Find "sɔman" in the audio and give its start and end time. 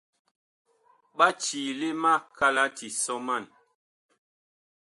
3.03-3.43